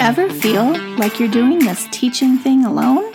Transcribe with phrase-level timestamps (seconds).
[0.00, 3.12] Ever feel like you're doing this teaching thing alone?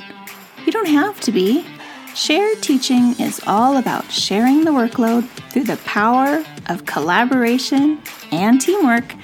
[0.66, 1.66] You don't have to be.
[2.14, 8.00] Shared teaching is all about sharing the workload through the power of collaboration
[8.32, 9.16] and teamwork.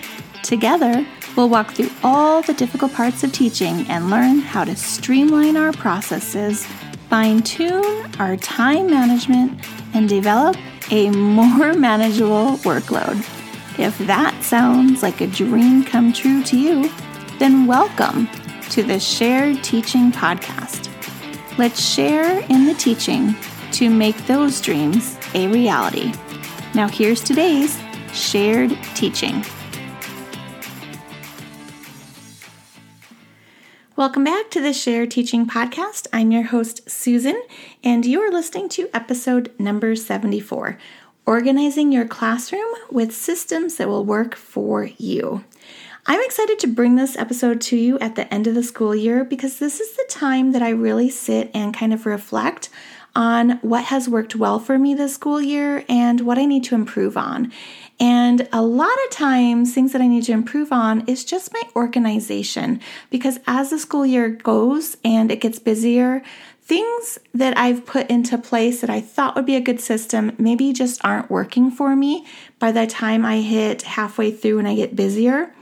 [0.41, 1.05] Together,
[1.35, 5.73] we'll walk through all the difficult parts of teaching and learn how to streamline our
[5.73, 6.65] processes,
[7.09, 9.61] fine tune our time management,
[9.93, 10.55] and develop
[10.89, 13.36] a more manageable workload.
[13.79, 16.91] If that sounds like a dream come true to you,
[17.37, 18.27] then welcome
[18.71, 20.89] to the Shared Teaching Podcast.
[21.59, 23.35] Let's share in the teaching
[23.73, 26.11] to make those dreams a reality.
[26.73, 27.79] Now, here's today's
[28.13, 29.45] shared teaching.
[33.95, 36.07] Welcome back to the Shared Teaching Podcast.
[36.11, 37.39] I'm your host, Susan,
[37.83, 40.79] and you are listening to episode number 74
[41.27, 45.43] Organizing Your Classroom with Systems That Will Work for You.
[46.05, 49.25] I'm excited to bring this episode to you at the end of the school year
[49.25, 52.69] because this is the time that I really sit and kind of reflect
[53.13, 56.75] on what has worked well for me this school year and what I need to
[56.75, 57.51] improve on.
[57.99, 61.63] And a lot of times, things that I need to improve on is just my
[61.75, 66.23] organization because as the school year goes and it gets busier,
[66.67, 70.73] things that I've put into place that I thought would be a good system maybe
[70.73, 72.25] just aren't working for me
[72.59, 75.55] by the time I hit halfway through and I get busier.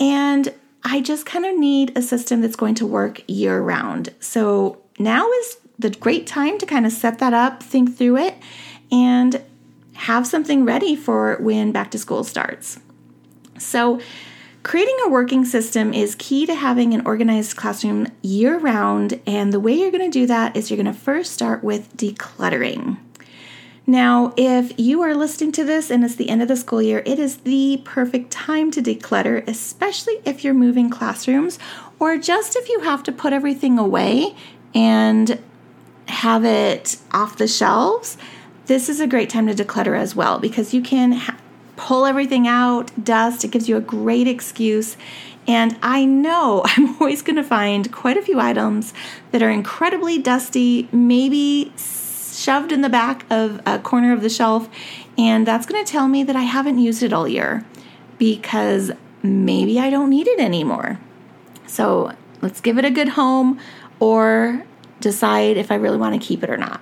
[0.00, 4.12] And I just kind of need a system that's going to work year round.
[4.18, 8.34] So now is the great time to kind of set that up, think through it,
[8.90, 9.40] and
[9.92, 12.80] have something ready for when back to school starts.
[13.56, 14.00] So,
[14.64, 19.20] creating a working system is key to having an organized classroom year round.
[19.26, 21.96] And the way you're going to do that is you're going to first start with
[21.96, 22.96] decluttering.
[23.86, 27.02] Now, if you are listening to this and it's the end of the school year,
[27.04, 31.58] it is the perfect time to declutter, especially if you're moving classrooms
[31.98, 34.34] or just if you have to put everything away
[34.74, 35.38] and
[36.08, 38.16] have it off the shelves.
[38.64, 41.36] This is a great time to declutter as well because you can ha-
[41.84, 44.96] pull everything out, dust, it gives you a great excuse.
[45.46, 48.94] And I know I'm always going to find quite a few items
[49.32, 54.68] that are incredibly dusty, maybe shoved in the back of a corner of the shelf,
[55.18, 57.64] and that's going to tell me that I haven't used it all year
[58.16, 58.90] because
[59.22, 60.98] maybe I don't need it anymore.
[61.66, 63.60] So let's give it a good home
[64.00, 64.64] or
[65.00, 66.80] decide if I really want to keep it or not.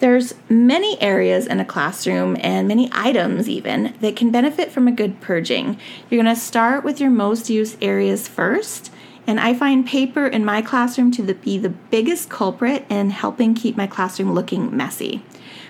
[0.00, 4.92] There's many areas in a classroom and many items even that can benefit from a
[4.92, 5.78] good purging.
[6.08, 8.90] You're going to start with your most used areas first
[9.26, 13.76] and I find paper in my classroom to be the biggest culprit in helping keep
[13.76, 15.22] my classroom looking messy.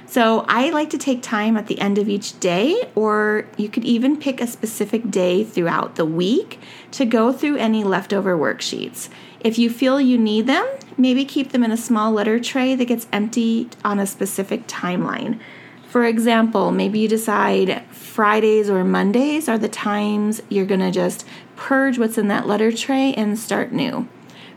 [0.06, 3.84] So I like to take time at the end of each day, or you could
[3.84, 6.58] even pick a specific day throughout the week
[6.92, 9.08] to go through any leftover worksheets.
[9.40, 10.66] If you feel you need them,
[10.98, 15.40] maybe keep them in a small letter tray that gets emptied on a specific timeline.
[15.88, 21.26] For example, maybe you decide Fridays or Mondays are the times you're going to just
[21.56, 24.06] purge what's in that letter tray and start new.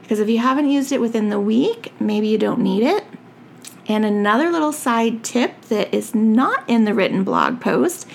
[0.02, 3.06] Because if you haven't used it within the week, maybe you don't need it.
[3.88, 8.08] And another little side tip that is not in the written blog post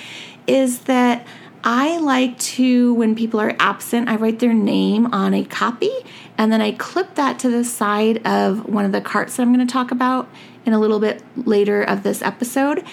[0.46, 1.26] is that
[1.64, 5.90] I like to, when people are absent, I write their name on a copy
[6.36, 9.52] and then I clip that to the side of one of the carts that I'm
[9.52, 10.28] going to talk about
[10.64, 12.84] in a little bit later of this episode.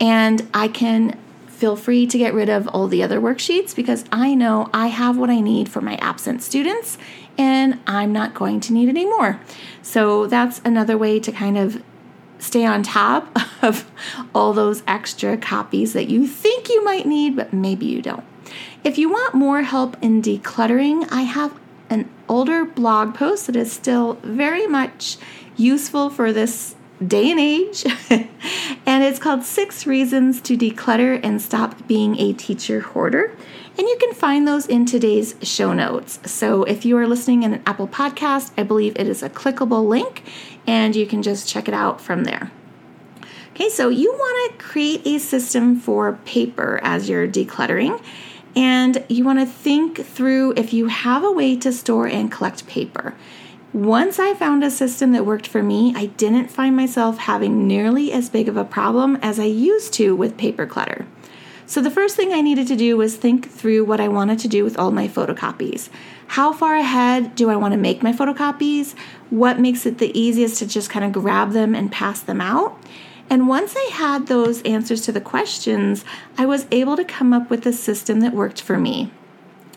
[0.00, 4.34] And I can feel free to get rid of all the other worksheets because I
[4.34, 6.98] know I have what I need for my absent students
[7.38, 9.40] and I'm not going to need any more.
[9.82, 11.82] So that's another way to kind of
[12.44, 13.90] stay on top of
[14.34, 18.24] all those extra copies that you think you might need, but maybe you don't.
[18.84, 23.72] If you want more help in decluttering, I have an older blog post that is
[23.72, 25.16] still very much
[25.56, 26.74] useful for this
[27.04, 27.84] day and age.
[28.10, 33.36] and it's called Six Reasons to Declutter and Stop Being a Teacher Hoarder.
[33.76, 36.20] And you can find those in today's show notes.
[36.30, 39.86] So if you are listening in an Apple podcast, I believe it is a clickable
[39.86, 40.22] link
[40.66, 42.50] and you can just check it out from there.
[43.54, 48.02] Okay, so you want to create a system for paper as you're decluttering.
[48.56, 52.66] And you want to think through if you have a way to store and collect
[52.66, 53.14] paper.
[53.72, 58.12] Once I found a system that worked for me, I didn't find myself having nearly
[58.12, 61.06] as big of a problem as I used to with paper clutter.
[61.66, 64.48] So, the first thing I needed to do was think through what I wanted to
[64.48, 65.88] do with all my photocopies.
[66.28, 68.94] How far ahead do I want to make my photocopies?
[69.30, 72.78] What makes it the easiest to just kind of grab them and pass them out?
[73.30, 76.04] And once I had those answers to the questions,
[76.36, 79.10] I was able to come up with a system that worked for me.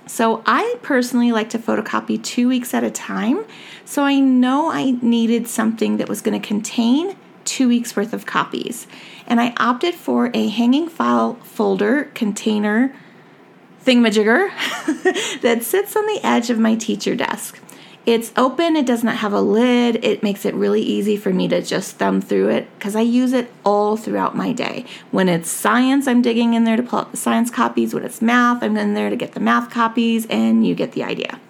[0.05, 3.45] So I personally like to photocopy two weeks at a time.
[3.85, 8.25] So I know I needed something that was going to contain two weeks worth of
[8.25, 8.87] copies.
[9.27, 12.95] And I opted for a hanging file folder container
[13.83, 14.49] thingamajigger
[15.41, 17.61] that sits on the edge of my teacher desk.
[18.05, 20.03] It's open, it does not have a lid.
[20.03, 23.33] It makes it really easy for me to just thumb through it because I use
[23.33, 24.85] it all throughout my day.
[25.11, 27.93] When it's science, I'm digging in there to pull out the science copies.
[27.93, 31.03] When it's math, I'm in there to get the math copies, and you get the
[31.03, 31.41] idea.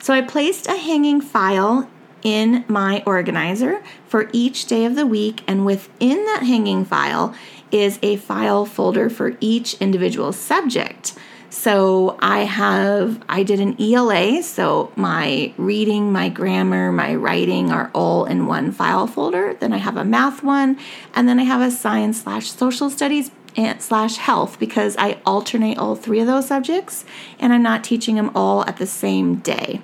[0.00, 1.90] So I placed a hanging file
[2.22, 7.34] in my organizer for each day of the week, and within that hanging file
[7.70, 11.14] is a file folder for each individual subject.
[11.50, 17.90] So I have, I did an ELA, so my reading, my grammar, my writing are
[17.94, 19.54] all in one file folder.
[19.54, 20.78] Then I have a math one,
[21.14, 25.78] and then I have a science slash social studies and slash health because I alternate
[25.78, 27.04] all three of those subjects
[27.40, 29.82] and I'm not teaching them all at the same day.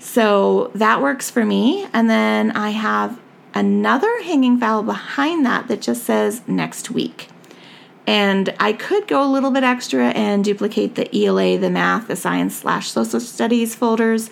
[0.00, 1.86] So that works for me.
[1.92, 3.20] And then I have
[3.54, 7.28] another hanging file behind that that just says next week.
[8.06, 12.16] And I could go a little bit extra and duplicate the ELA, the math, the
[12.16, 14.30] science slash social studies folders,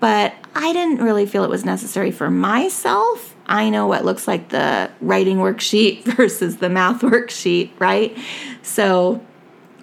[0.00, 3.36] but I didn't really feel it was necessary for myself.
[3.46, 8.16] I know what looks like the writing worksheet versus the math worksheet, right?
[8.62, 9.24] So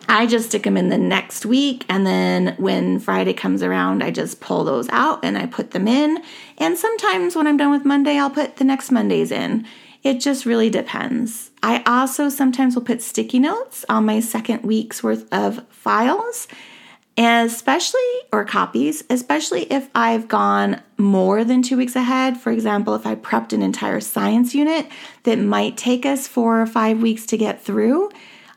[0.09, 4.11] I just stick them in the next week, and then when Friday comes around, I
[4.11, 6.23] just pull those out and I put them in.
[6.57, 9.67] And sometimes when I'm done with Monday, I'll put the next Mondays in.
[10.03, 11.51] It just really depends.
[11.61, 16.47] I also sometimes will put sticky notes on my second week's worth of files,
[17.17, 17.99] especially
[18.31, 22.37] or copies, especially if I've gone more than two weeks ahead.
[22.37, 24.87] For example, if I prepped an entire science unit
[25.23, 28.09] that might take us four or five weeks to get through,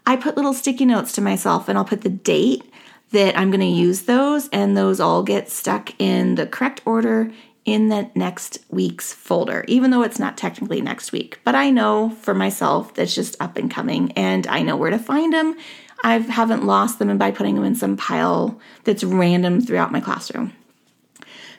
[0.07, 2.65] I put little sticky notes to myself and I'll put the date
[3.13, 7.33] that I'm going to use those, and those all get stuck in the correct order
[7.65, 11.41] in the next week's folder, even though it's not technically next week.
[11.45, 14.99] But I know for myself that's just up and coming and I know where to
[14.99, 15.57] find them.
[16.03, 20.53] I haven't lost them by putting them in some pile that's random throughout my classroom.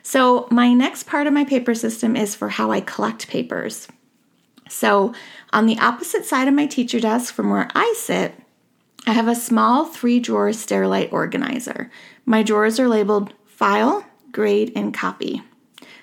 [0.02, 3.86] So, my next part of my paper system is for how I collect papers.
[4.68, 5.14] So,
[5.52, 8.34] on the opposite side of my teacher desk from where I sit,
[9.06, 11.90] I have a small three drawer Sterilite organizer.
[12.24, 15.42] My drawers are labeled file, grade, and copy.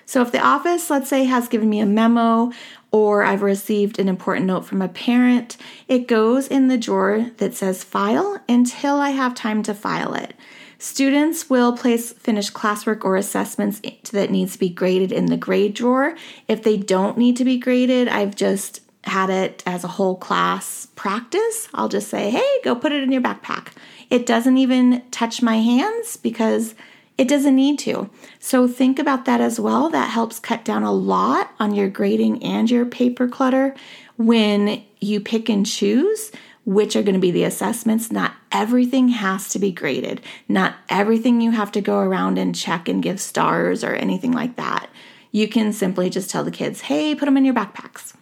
[0.06, 2.52] So if the office, let's say, has given me a memo
[2.90, 5.56] or I've received an important note from a parent,
[5.86, 10.34] it goes in the drawer that says file until I have time to file it.
[10.82, 13.82] Students will place finished classwork or assessments
[14.12, 16.16] that needs to be graded in the grade drawer.
[16.48, 20.88] If they don't need to be graded, I've just had it as a whole class
[20.96, 21.68] practice.
[21.74, 23.72] I'll just say, hey, go put it in your backpack.
[24.08, 26.74] It doesn't even touch my hands because
[27.18, 28.08] it doesn't need to.
[28.38, 29.90] So think about that as well.
[29.90, 33.74] That helps cut down a lot on your grading and your paper clutter
[34.16, 36.32] when you pick and choose
[36.64, 38.10] which are going to be the assessments.
[38.10, 40.20] Not everything has to be graded.
[40.48, 44.56] Not everything you have to go around and check and give stars or anything like
[44.56, 44.90] that.
[45.32, 48.14] You can simply just tell the kids, hey, put them in your backpacks.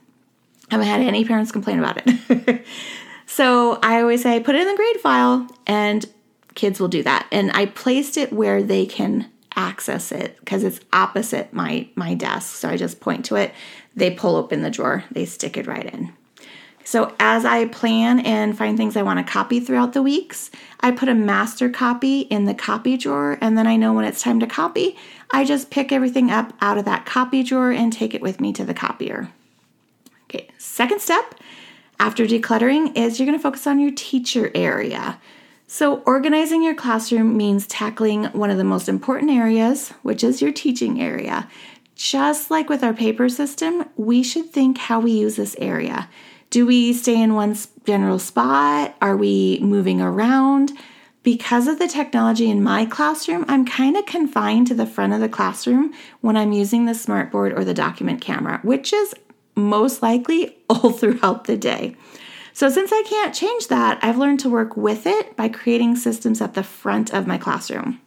[0.70, 2.64] I haven't had any parents complain about it.
[3.26, 6.04] so I always say, put it in the grade file and
[6.54, 7.26] kids will do that.
[7.32, 12.56] And I placed it where they can access it because it's opposite my my desk.
[12.56, 13.52] So I just point to it.
[13.96, 15.04] They pull open the drawer.
[15.10, 16.12] They stick it right in.
[16.88, 20.90] So as I plan and find things I want to copy throughout the weeks, I
[20.90, 24.40] put a master copy in the copy drawer and then I know when it's time
[24.40, 24.96] to copy,
[25.30, 28.54] I just pick everything up out of that copy drawer and take it with me
[28.54, 29.30] to the copier.
[30.24, 31.34] Okay, second step
[32.00, 35.20] after decluttering is you're going to focus on your teacher area.
[35.66, 40.52] So, organizing your classroom means tackling one of the most important areas, which is your
[40.52, 41.50] teaching area.
[41.94, 46.08] Just like with our paper system, we should think how we use this area.
[46.50, 48.96] Do we stay in one general spot?
[49.02, 50.72] Are we moving around?
[51.22, 55.20] Because of the technology in my classroom, I'm kind of confined to the front of
[55.20, 59.14] the classroom when I'm using the smartboard or the document camera, which is
[59.56, 61.96] most likely all throughout the day.
[62.54, 66.40] So, since I can't change that, I've learned to work with it by creating systems
[66.40, 68.00] at the front of my classroom.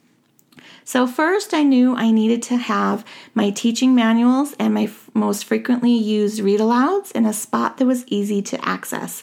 [0.84, 5.44] So, first, I knew I needed to have my teaching manuals and my f- most
[5.44, 9.22] frequently used read alouds in a spot that was easy to access.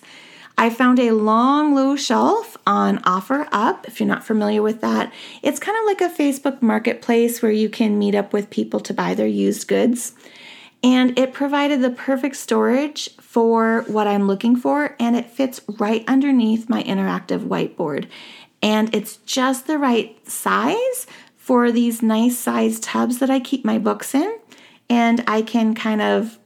[0.57, 3.85] I found a long, low shelf on OfferUp.
[3.85, 5.11] If you're not familiar with that,
[5.41, 8.93] it's kind of like a Facebook marketplace where you can meet up with people to
[8.93, 10.13] buy their used goods.
[10.83, 16.03] And it provided the perfect storage for what I'm looking for, and it fits right
[16.07, 18.07] underneath my interactive whiteboard.
[18.61, 21.07] And it's just the right size
[21.49, 24.37] for these nice sized tubs that I keep my books in.
[24.87, 26.37] And I can kind of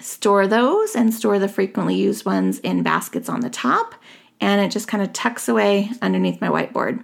[0.00, 3.96] store those and store the frequently used ones in baskets on the top.
[4.40, 7.02] And it just kind of tucks away underneath my whiteboard.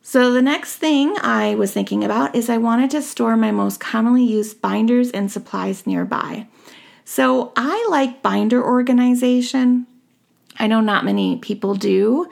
[0.00, 3.78] So, the next thing I was thinking about is I wanted to store my most
[3.78, 6.46] commonly used binders and supplies nearby.
[7.04, 9.86] So, I like binder organization.
[10.58, 12.26] I know not many people do.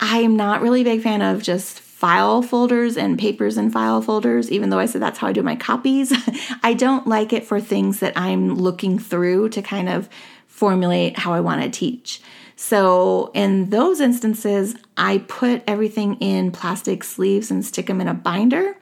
[0.00, 4.50] I'm not really a big fan of just file folders and papers and file folders,
[4.50, 6.10] even though I said that's how I do my copies.
[6.62, 10.08] I don't like it for things that I'm looking through to kind of
[10.46, 12.22] formulate how I want to teach.
[12.56, 18.14] So, in those instances, I put everything in plastic sleeves and stick them in a
[18.14, 18.78] binder.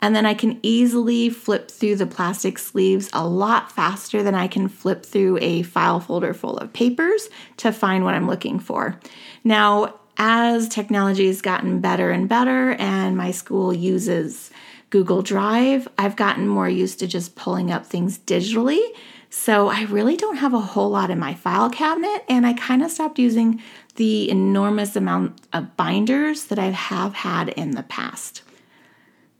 [0.00, 4.48] And then I can easily flip through the plastic sleeves a lot faster than I
[4.48, 8.98] can flip through a file folder full of papers to find what I'm looking for.
[9.44, 14.52] Now, as technology has gotten better and better, and my school uses
[14.90, 18.86] Google Drive, I've gotten more used to just pulling up things digitally.
[19.30, 22.84] So I really don't have a whole lot in my file cabinet, and I kind
[22.84, 23.60] of stopped using
[23.96, 28.42] the enormous amount of binders that I have had in the past.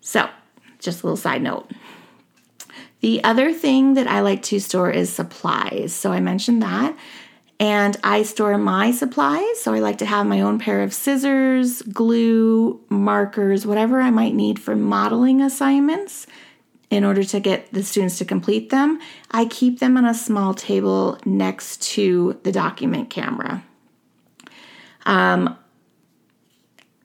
[0.00, 0.28] So,
[0.80, 1.70] just a little side note.
[3.02, 5.92] The other thing that I like to store is supplies.
[5.92, 6.96] So I mentioned that.
[7.62, 9.62] And I store my supplies.
[9.62, 14.35] So I like to have my own pair of scissors, glue, markers, whatever I might
[14.35, 16.26] need for modeling assignments
[16.90, 18.99] in order to get the students to complete them.
[19.31, 23.62] I keep them on a small table next to the document camera.
[25.07, 25.57] Um,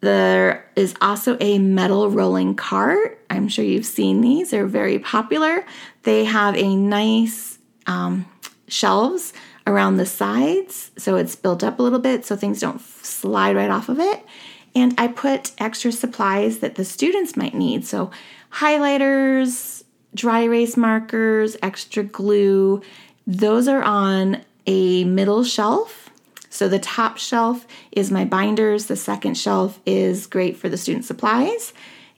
[0.02, 3.24] there is also a metal rolling cart.
[3.30, 5.64] I'm sure you've seen these, they're very popular.
[6.02, 8.26] They have a nice um,
[8.68, 9.34] shelves
[9.68, 13.70] around the sides, so it's built up a little bit so things don't slide right
[13.70, 14.26] off of it.
[14.74, 17.86] And I put extra supplies that the students might need.
[17.86, 18.10] So,
[18.54, 19.84] highlighters,
[20.16, 22.82] dry erase markers, extra glue,
[23.26, 26.10] those are on a middle shelf.
[26.50, 31.06] So, the top shelf is my binders, the second shelf is great for the student
[31.06, 31.74] supplies.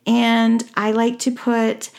[0.05, 1.89] And I like to put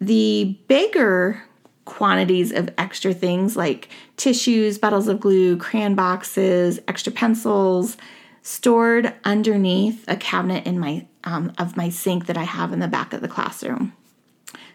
[0.00, 1.44] the bigger
[1.90, 7.96] quantities of extra things like tissues, bottles of glue, crayon boxes, extra pencils
[8.42, 12.88] stored underneath a cabinet in my um, of my sink that I have in the
[12.88, 13.92] back of the classroom.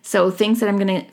[0.01, 1.11] So things that I'm going to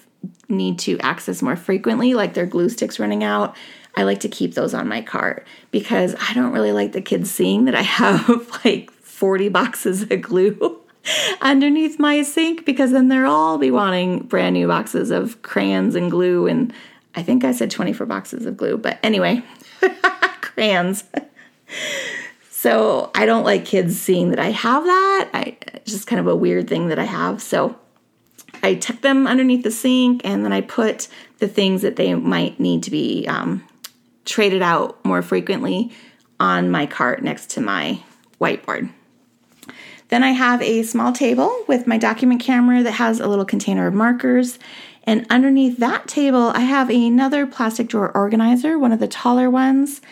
[0.52, 3.56] need to access more frequently, like their glue sticks running out,
[3.96, 7.30] I like to keep those on my cart because I don't really like the kids
[7.30, 10.81] seeing that I have like 40 boxes of glue
[11.40, 16.10] underneath my sink because then they'll all be wanting brand new boxes of crayons and
[16.10, 16.46] glue.
[16.46, 16.72] And
[17.14, 19.42] I think I said 24 boxes of glue, but anyway,
[20.40, 21.04] crayons.
[22.50, 25.30] so I don't like kids seeing that I have that.
[25.34, 27.42] I it's just kind of a weird thing that I have.
[27.42, 27.76] So
[28.62, 32.60] I tuck them underneath the sink and then I put the things that they might
[32.60, 33.66] need to be um,
[34.24, 35.92] traded out more frequently
[36.38, 38.00] on my cart next to my
[38.40, 38.90] whiteboard.
[40.12, 43.86] Then I have a small table with my document camera that has a little container
[43.86, 44.58] of markers.
[45.04, 50.02] And underneath that table, I have another plastic drawer organizer, one of the taller ones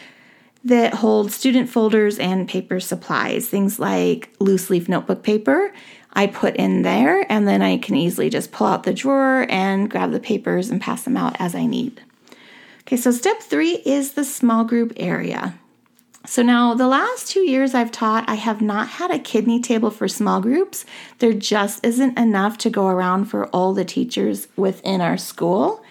[0.64, 5.70] that holds student folders and paper supplies, things like loose leaf notebook paper.
[6.14, 9.90] I put in there, and then I can easily just pull out the drawer and
[9.90, 12.02] grab the papers and pass them out as I need.
[12.84, 15.59] Okay, so step three is the small group area.
[16.30, 19.90] So now, the last two years I've taught, I have not had a kidney table
[19.90, 20.84] for small groups.
[21.18, 25.82] There just isn't enough to go around for all the teachers within our school.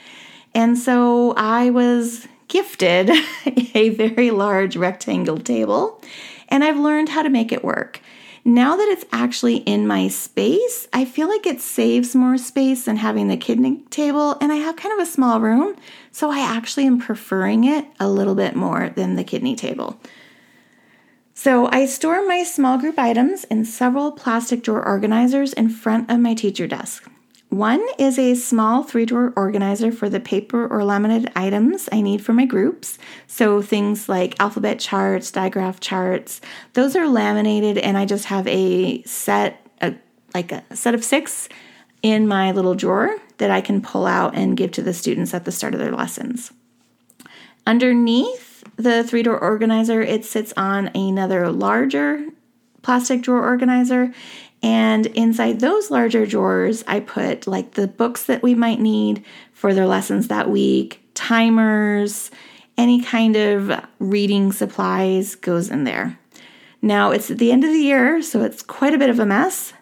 [0.55, 3.09] And so I was gifted
[3.75, 6.01] a very large rectangle table,
[6.47, 7.99] and I've learned how to make it work.
[8.45, 12.95] Now that it's actually in my space, I feel like it saves more space than
[12.95, 15.75] having the kidney table, and I have kind of a small room,
[16.13, 19.99] so I actually am preferring it a little bit more than the kidney table.
[21.41, 26.19] So I store my small group items in several plastic drawer organizers in front of
[26.19, 27.09] my teacher desk.
[27.47, 32.21] One is a small three drawer organizer for the paper or laminated items I need
[32.21, 32.97] for my groups.
[33.25, 36.41] So things like alphabet charts, digraph charts,
[36.73, 39.95] those are laminated, and I just have a set, a,
[40.33, 41.47] like a set of six
[42.01, 45.45] in my little drawer that I can pull out and give to the students at
[45.45, 46.51] the start of their lessons.
[47.65, 48.48] Underneath
[48.79, 52.25] the three drawer organizer, it sits on another larger
[52.81, 54.11] plastic drawer organizer.
[54.63, 59.73] And inside those larger drawers, I put like the books that we might need for
[59.73, 62.31] their lessons that week, timers,
[62.77, 66.17] any kind of reading supplies goes in there.
[66.81, 69.25] Now it's at the end of the year, so it's quite a bit of a
[69.25, 69.73] mess.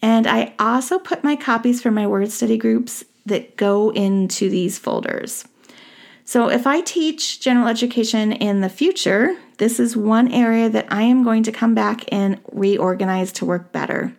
[0.00, 4.78] And I also put my copies for my word study groups that go into these
[4.78, 5.44] folders.
[6.26, 11.02] So if I teach general education in the future, this is one area that I
[11.02, 14.12] am going to come back and reorganize to work better.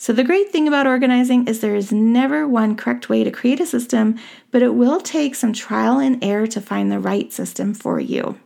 [0.00, 3.58] So, the great thing about organizing is there is never one correct way to create
[3.58, 4.16] a system,
[4.52, 8.38] but it will take some trial and error to find the right system for you.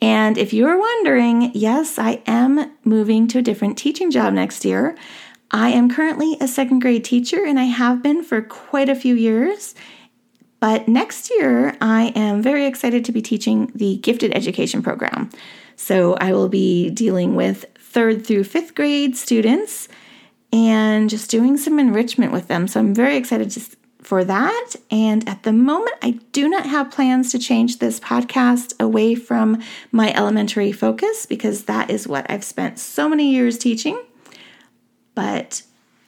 [0.00, 4.96] And if you're wondering, yes, I am moving to a different teaching job next year.
[5.50, 9.14] I am currently a second grade teacher and I have been for quite a few
[9.14, 9.74] years.
[10.60, 15.30] But next year, I am very excited to be teaching the gifted education program.
[15.74, 19.88] So I will be dealing with third through fifth grade students
[20.52, 22.68] and just doing some enrichment with them.
[22.68, 24.72] So I'm very excited to, for that.
[24.90, 29.62] And at the moment, I do not have plans to change this podcast away from
[29.90, 34.00] my elementary focus because that is what I've spent so many years teaching.
[35.14, 35.62] But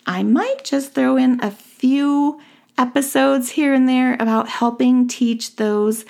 [0.06, 2.40] I might just throw in a few
[2.79, 6.05] episodes here and there about helping teach those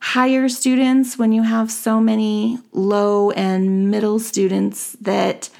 [0.00, 5.50] higher students when you have so many low and middle students that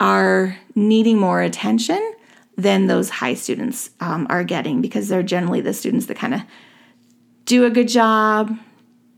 [0.00, 2.14] are needing more attention
[2.56, 6.42] than those high students um, are getting because they're generally the students that kind of
[7.44, 8.56] do a good job,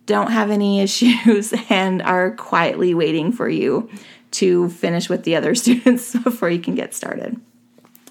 [0.07, 3.89] don't have any issues, and are quietly waiting for you
[4.33, 7.41] to finish with the other students before you can get started.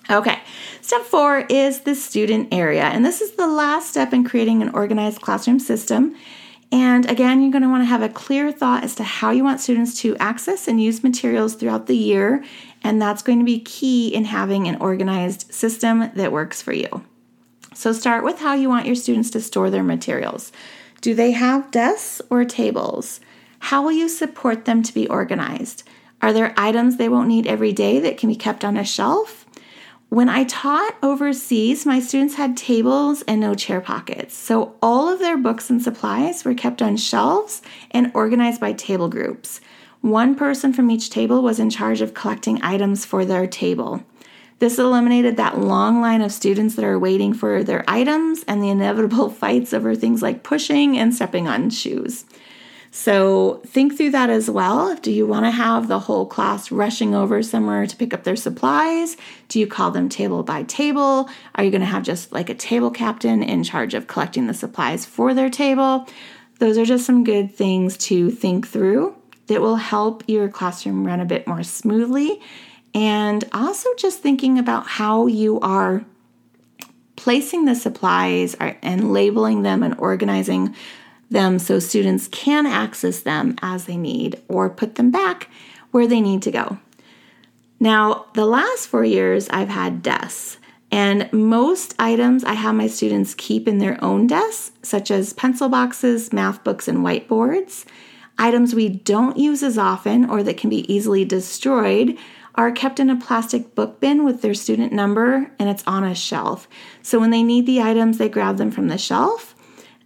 [0.09, 0.39] Okay,
[0.81, 4.69] step four is the student area, and this is the last step in creating an
[4.69, 6.15] organized classroom system.
[6.71, 9.43] And again, you're going to want to have a clear thought as to how you
[9.43, 12.43] want students to access and use materials throughout the year,
[12.83, 17.03] and that's going to be key in having an organized system that works for you.
[17.73, 20.51] So, start with how you want your students to store their materials.
[21.01, 23.21] Do they have desks or tables?
[23.57, 25.81] How will you support them to be organized?
[26.21, 29.44] Are there items they won't need every day that can be kept on a shelf?
[30.09, 34.35] When I taught overseas, my students had tables and no chair pockets.
[34.35, 39.09] So all of their books and supplies were kept on shelves and organized by table
[39.09, 39.61] groups.
[40.01, 44.03] One person from each table was in charge of collecting items for their table.
[44.59, 48.69] This eliminated that long line of students that are waiting for their items and the
[48.69, 52.25] inevitable fights over things like pushing and stepping on shoes.
[52.97, 54.95] So think through that as well.
[54.95, 58.37] Do you want to have the whole class rushing over somewhere to pick up their
[58.37, 59.17] supplies?
[59.49, 61.29] Do you call them table by table?
[61.55, 64.53] Are you going to have just like a table captain in charge of collecting the
[64.53, 66.07] supplies for their table?
[66.59, 69.13] Those are just some good things to think through
[69.47, 72.39] that will help your classroom run a bit more smoothly.
[72.93, 76.05] And also just thinking about how you are
[77.17, 80.73] placing the supplies uh, and labeling them and organizing
[81.29, 85.49] them so students can access them as they need or put them back
[85.91, 86.77] where they need to go.
[87.79, 90.57] Now, the last four years, I've had desks,
[90.91, 95.67] and most items I have my students keep in their own desks, such as pencil
[95.67, 97.85] boxes, math books, and whiteboards.
[98.37, 102.17] Items we don't use as often or that can be easily destroyed
[102.55, 106.15] are kept in a plastic book bin with their student number and it's on a
[106.15, 106.67] shelf.
[107.01, 109.54] So when they need the items, they grab them from the shelf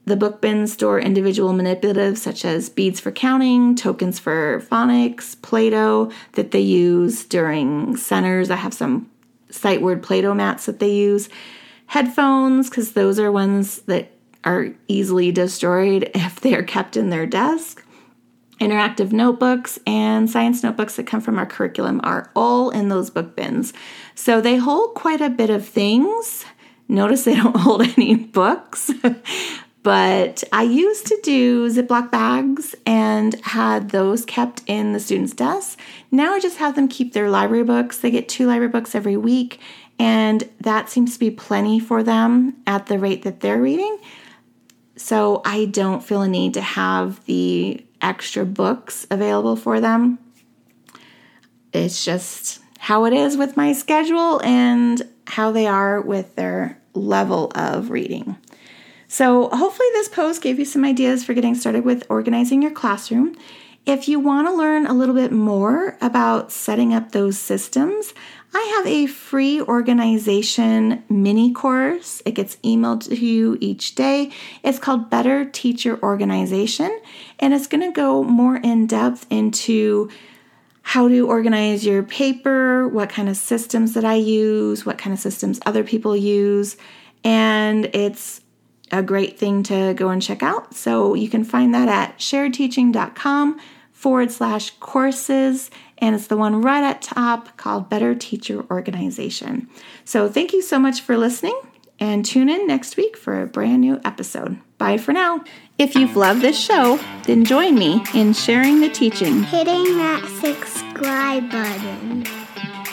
[0.10, 5.69] the book bins store individual manipulatives such as beads for counting, tokens for phonics, Play
[5.69, 8.52] Doh that they use during centers.
[8.52, 9.10] I have some
[9.50, 11.30] sight word Play Doh mats that they use,
[11.88, 14.12] headphones, because those are ones that
[14.43, 17.86] are easily destroyed if they are kept in their desk.
[18.60, 23.34] Interactive notebooks and science notebooks that come from our curriculum are all in those book
[23.34, 23.72] bins.
[24.15, 26.43] So they hold quite a bit of things.
[26.89, 28.91] Notice they don't hold any books,
[29.82, 35.78] but I used to do Ziploc bags and had those kept in the students' desks.
[36.12, 37.98] Now I just have them keep their library books.
[38.00, 39.60] They get two library books every week,
[39.98, 43.98] and that seems to be plenty for them at the rate that they're reading.
[44.96, 50.20] So I don't feel a need to have the extra books available for them.
[51.72, 57.52] It's just how it is with my schedule and how they are with their level
[57.56, 58.36] of reading.
[59.12, 63.36] So, hopefully, this post gave you some ideas for getting started with organizing your classroom.
[63.84, 68.13] If you want to learn a little bit more about setting up those systems,
[68.54, 72.22] I have a free organization mini course.
[72.24, 74.32] It gets emailed to you each day.
[74.63, 76.95] It's called Better Teacher Organization,
[77.39, 80.12] and it's going to go more in depth into
[80.84, 85.19] how to organize your paper, what kind of systems that I use, what kind of
[85.19, 86.78] systems other people use,
[87.24, 88.38] and it's
[88.91, 90.75] a great thing to go and check out.
[90.75, 93.60] So you can find that at sharedteaching.com
[93.91, 99.67] forward slash courses, and it's the one right at top called Better Teacher Organization.
[100.06, 101.60] So thank you so much for listening,
[101.99, 104.58] and tune in next week for a brand new episode.
[104.78, 105.43] Bye for now.
[105.78, 111.52] If you've loved this show, then join me in sharing the teaching, hitting that subscribe
[111.52, 112.25] button,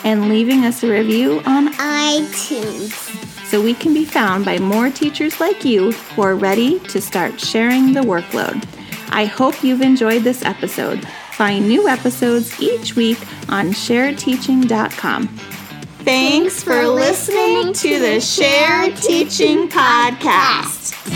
[0.02, 5.40] and leaving us a review on iTunes so we can be found by more teachers
[5.40, 8.64] like you who are ready to start sharing the workload.
[9.10, 11.06] I hope you've enjoyed this episode.
[11.32, 15.28] Find new episodes each week on sharedteaching.com.
[16.06, 21.15] Thanks for listening to the Shared Teaching Podcast.